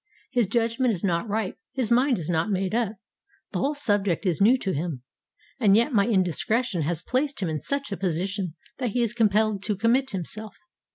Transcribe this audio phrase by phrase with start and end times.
[0.31, 2.93] His judgement is not ripe, his mind is not made up,
[3.51, 5.03] the whole subject is new to him,
[5.59, 9.61] and yet my indiscretion has placed him in such a position that he is compelled
[9.61, 10.55] to commit himself.